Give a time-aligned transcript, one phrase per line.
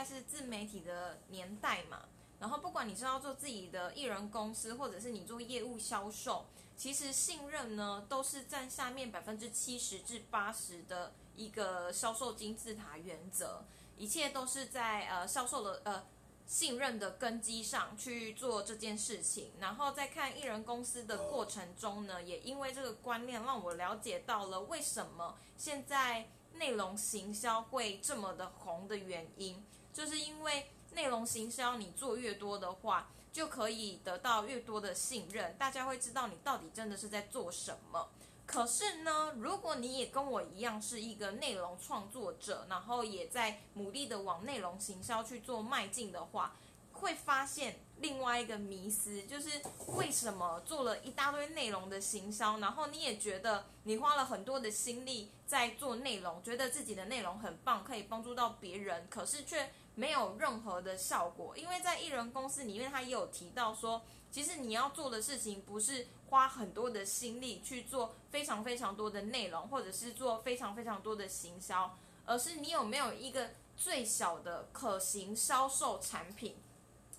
[0.00, 2.08] 在是自媒体的年代嘛，
[2.38, 13.62] 然后不管你是要做自己的艺人公司，或者是你做业务销售，其实信任呢都是占下面百分之七十至八十的一个销售金字塔原则，
[13.98, 16.04] 一切都是在呃销售的呃。
[16.46, 29.64] 信任的根基上去做这件事情，然后在看艺人公司的过程中呢，也因为这个观念让我了解到了为什么现在内容行销会这么的红的原因，
[30.00, 38.08] 就是因为内容行销你做越多的话，就可以得到越多的信任，大家会知道你到底真的是在做什么。
[38.46, 46.56] 可是呢，如果你也跟我一样是一个内容创作者，然后也在努力的往内容行销去做迈进的话，
[46.94, 64.00] 会发现另外一个迷思，就是为什么做了一大堆内容的行销，然后你也觉得你花了很多的心力在做内容，觉得自己的内容很棒，可以帮助到别人，可是却没有任何的效果，因为在艺人公司里面，他也有提到说。
[64.32, 76.54] 其实你要做的事情不是花很多的心力去做非常非常多的内容，或者是做非常非常多的行销，而是你有没有一个最小的可行销售产品，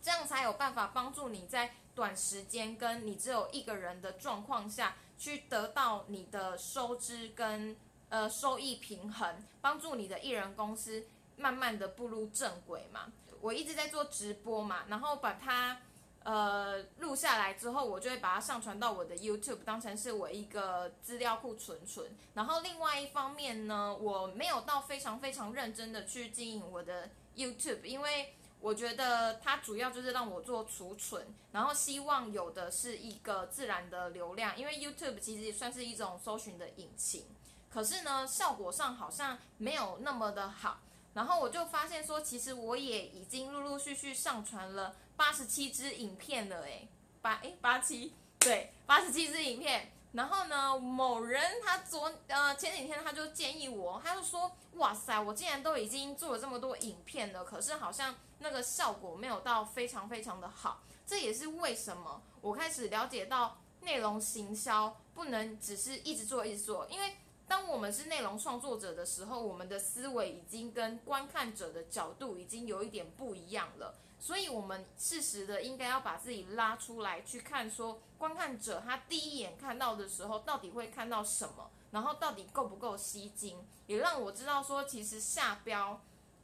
[0.00, 7.76] 这样才有办法帮助你在短时间跟你只有一个人的状况下去得到你的收支跟
[8.10, 11.04] 呃收益平衡，帮助你的艺人公司
[11.36, 13.12] 慢慢的步入正轨嘛。
[13.40, 15.78] 我一直在做直播嘛，然后把它。
[16.24, 22.16] 呃，录下来之后，我就会把它上传到我的 YouTube，当成是我一个资料库存存。
[22.34, 37.26] 然后另外一方面呢，我没有到非常非常认真的去经营我的 YouTube，因为我觉得它主要就是让我做储存，然后希望有的是一个自然的流量，因为 YouTube 其实也算是一种搜寻的引擎。
[37.68, 40.78] 可是呢，效果上好像没有那么的好。
[41.14, 44.96] 然后我就发现说，其实我也已经陆陆续续上传了。
[45.16, 46.88] 八十七支影片了，哎，
[47.20, 49.92] 八哎八七，对，八十七支影片。
[50.12, 60.82] 然后呢，某人他昨呃前几天他就建议我，他就说，哇塞，我竟然都已经做了这么多影片了，可是好像那个效果没有到非常非常的好。
[61.06, 67.16] 这也是为什么我开始了解到内容行销不能只是一直做一直做，因为
[67.52, 73.94] 当我们是内容创作者的时候，我们的思维已经跟观看者的角度已经有一点不一样了。
[74.18, 86.00] 所以，我们适时的应该要把自己拉出来，去看说观看者他第一眼看到的时候，到底会看到什么，然后到底够不够吸睛，也让我知道说，其实下标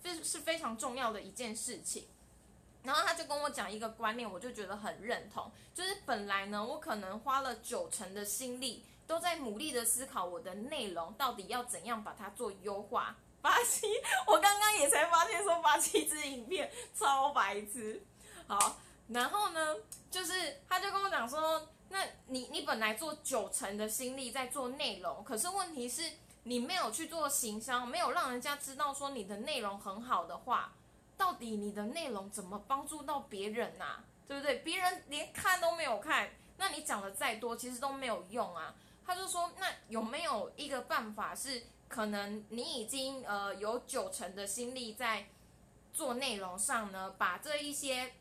[0.00, 2.06] 这是非常重要的一件事情。
[2.84, 13.14] 然后他就跟我讲一个观念，我就觉得很认同，就是本来呢，我可能花了九成的心力，都在努力的思考我的内容到底要怎样把它做优化。
[13.42, 13.86] 八七，
[14.26, 18.02] 我刚刚也才发现说八七支影片超白痴。
[18.46, 18.78] 好，
[19.08, 19.76] 然后呢，
[20.10, 26.10] 就是他就跟我讲说，那你你本来做九成的心力在做内容，可是问题是
[26.44, 30.72] 你没有去做行销，没有让人家知道说你的内容很好的话，
[31.18, 33.96] 到底你的内容怎么帮助到别人呐？
[34.26, 34.60] 对不对？
[34.60, 38.74] 别人连看都没有看，那你讲的再多其实都没有用啊。
[39.06, 41.62] 他就说，那有没有一个办法是？
[41.88, 45.28] 可能你已经呃有九成的心力在
[45.92, 48.14] 做内容上呢，把这一些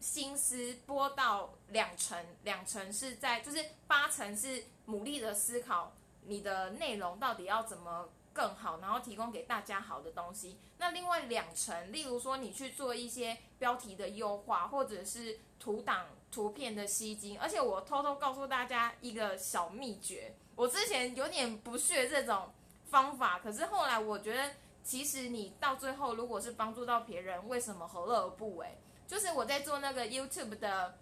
[0.00, 5.92] 心思拨到两成，两成是在就是八成是努力的思考
[6.24, 10.58] 你的内容到底要怎么更好，然后提供给大家好的东西。
[10.78, 17.40] 那另外两成，例如说你去做一些标题的优化，或者是图档图片的吸睛。
[17.40, 22.52] 而且我偷偷告诉大家一个小秘诀，我之前有点不屑这种。
[22.88, 24.52] 方法，可是后来我觉得，
[24.84, 28.78] 其实你到最后，如果是帮助到别人，为什么何乐而不为？
[29.08, 30.96] 就是我在做那个 YouTube 的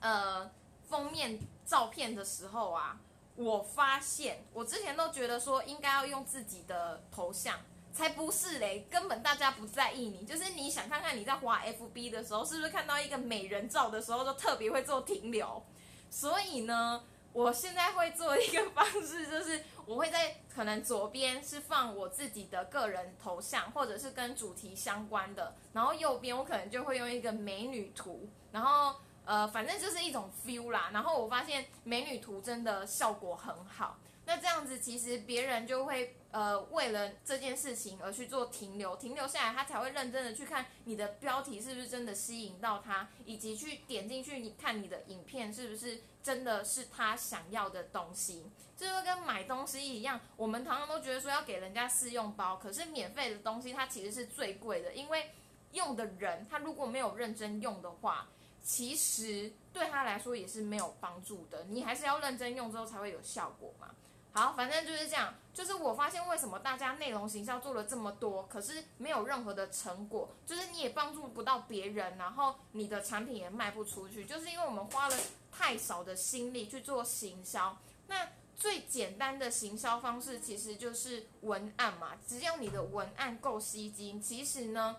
[0.00, 0.50] 呃
[0.86, 3.00] 封面照片的时候啊，
[3.36, 7.58] 我发现我之前都觉得说应该要用自己的头像，
[7.94, 10.26] 才不是嘞，根本大家不在意你。
[10.26, 15.64] 就是你想看看你在滑 FB 的时候，是不是看到一个美人照的时候，都特别会做停留？
[16.10, 17.02] 所以呢。
[17.34, 28.94] 我现在会做一个方式，就是我会在可能左边是放我自己的个人头像，或者是跟主题相关的，然后右边我可能就会用一个美女图，然后
[29.24, 30.90] 呃，反正就是一种 feel 啦。
[30.92, 33.98] 然后我发现美女图真的效果很好。
[34.26, 48.50] 那这样子，其实别人就会呃为了这件事情而去做停留，停留下来，他才会认真的去看你的标题是不是真的吸引到他，以及去点进去你看你的影片是不是真的是他想要的东西。
[48.76, 55.30] 这就跟买东西一样，我们常常都觉得说要给人家试用包，可是免费的东西它其实是最贵的，因为
[55.72, 58.28] 用的人，他如果没有认真用的话，
[58.62, 61.66] 其实对他来说也是没有帮助的。
[61.68, 63.94] 你还是要认真用之后才会有效果嘛。
[64.34, 65.32] 好，反正就是这样。
[65.54, 75.16] 就是我发现为什么大家内容行销做了这么多，可是没有任何的成果，就是你也帮助不到别人，然后你的产品也卖不出去，就是因为我们花了
[75.52, 77.78] 太少的心力去做行销。
[78.08, 84.96] 那最简单的行销方式其实就是文案嘛，只要你的文案够吸睛，其实呢，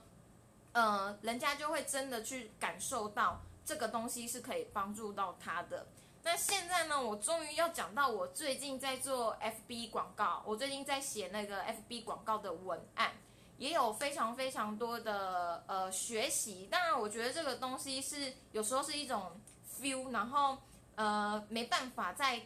[0.72, 5.86] 呃，人家就会真的去感受到这个东西是可以帮助到他的。
[6.26, 13.12] 那现在呢，我终于要讲到我最近在做 FB 广告，我最近在写那个 FB 广告的文案，
[13.60, 16.66] 也有非常非常多的呃学习。
[16.66, 19.40] 当然，我觉得这个东西是有时候是一种
[19.80, 20.58] feel，然后
[20.96, 22.42] 呃没办法在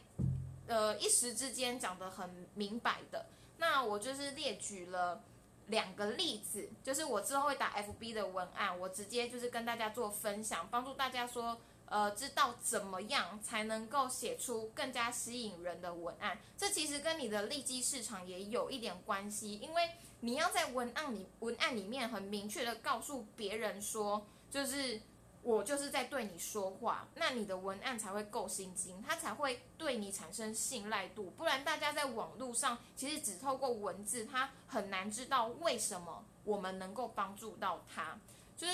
[0.68, 3.28] 呃一时之间讲得很明白的。
[3.56, 5.24] 那我就是列举了
[5.68, 11.58] 两个例子，就是我之后会打 FB 的文案，我直接就是跟大家做分享，帮助大家说。
[11.90, 16.38] 呃，知道怎么样才能够写出更加吸引人的文案？
[16.56, 19.90] 这其实跟你的利基市场也有一点关系，因为
[20.20, 25.02] 你要在文案里文案里面很明确的告诉别人说，就是
[25.42, 31.32] 我就是在对你说话，那你的文案才会够心经，他才会对你产生信赖度。
[31.32, 38.20] 不然大家在网络上其实只透过文字，他很难知道为什么我们能够帮助到他，
[38.56, 38.74] 就是。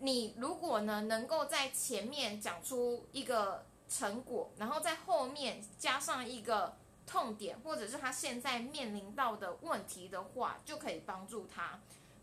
[0.00, 11.80] 你如果呢，能够在前面讲出一个成果，然后在后面加上一个痛点，或者是他现在面临到的问题的话，就可以帮助他。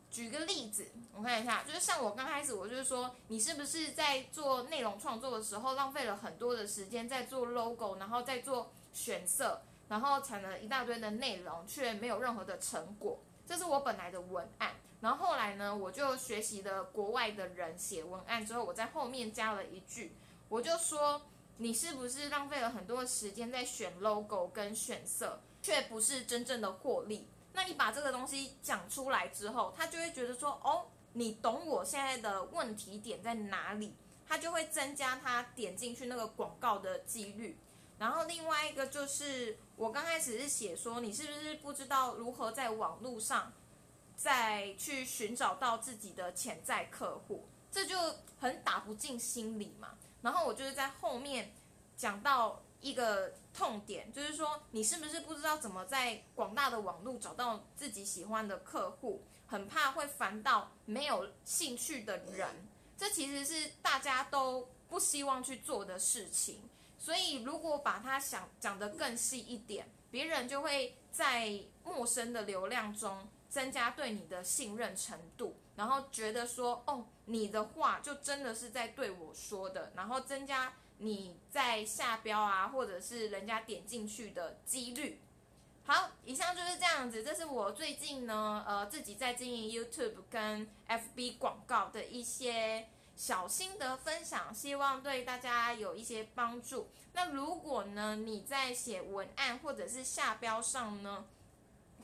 [0.10, 13.20] 举个例子，我看一下，就是像我刚开始，我就是说，你是不是在做内容创作的时候，浪费了很多的时间在做 logo，然后在做选色，然后产了一大堆的内容，却没有任何的成果。
[13.46, 14.72] 这是我本来的文案。
[15.02, 20.16] 然后后来呢，我就学习了国外的人写文案之后，我在后面加了一句，
[20.50, 21.22] 我就说
[21.58, 27.28] 你是不是浪费了很多时间在选 logo 跟选色，却不是真正的获利？
[27.54, 33.96] 那你把这个东西讲出来之后，他就会觉得说，哦，你懂我现在的问题点在哪里，
[34.28, 37.60] 他就会增加他点进去那个广告的几率。
[37.98, 43.54] 然后另外一个就是，我刚开始是写说，你是不是不知道如何在网络上。
[44.18, 47.98] 再去寻找到自己的潜在客户，这就
[48.40, 49.98] 很打不进心里嘛。
[50.22, 51.54] 然后我就是在后面
[51.98, 62.48] 讲到一个痛点，就是说你是不是不知道怎么在广大的网络找到自己喜欢的客户，很怕会烦到没有兴趣的人。
[62.98, 66.62] 这其实是大家都不希望去做的事情。
[67.06, 73.28] 所以如果把它想讲得更细一点，别人就会在陌生的流量中。
[73.48, 85.22] 增加对你的信任程度，然后觉得说，哦，你的话就真的是在对我说的，然后增加你在下标啊，或者是人家点进去的几率。
[85.86, 96.90] 好，以上就是这样子，这是我最近呢，呃，自己在经营 YouTube 跟 FB 广告的一些小心得分享，希望对大家有一些帮助。
[97.14, 101.26] 那如果呢，你在写文案或者是下标上呢？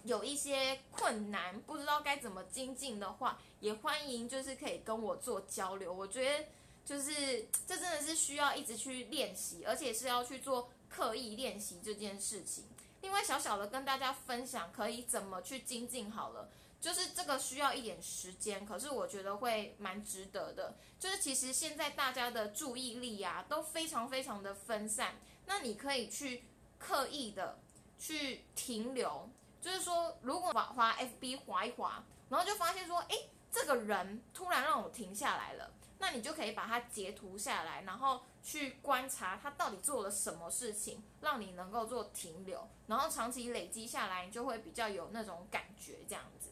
[0.03, 5.93] 有一些困难，不知道该怎么精进的话，也欢迎就是可以跟我做交流。
[5.93, 6.45] 我觉得
[6.83, 12.63] 就是这真的是需要一直去练习，而且是要去做刻意练习这件事情。
[13.01, 20.75] 另外，小小的跟大家分享可以怎么去精进好了，就是这个需要一点时间，可是我觉得会蛮值得的。
[20.99, 25.15] 就是其实现在大家的注意力啊都非常非常的分散，
[25.45, 26.43] 那你可以去
[26.77, 27.59] 刻意的
[27.97, 29.29] 去停留。
[29.59, 33.15] 就是说，如果滑滑 FB 滑一滑，然后就发现说，哎，
[33.51, 46.49] 这个人突然让我停下来了，那你就可以把它截图下来，然后去观察它到底做了什么事情，让你能够做停留，然后长期累积下来，你就会比较有那种感觉，这样子。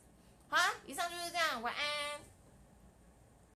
[0.50, 2.22] 好啦，以上就是这样，晚安。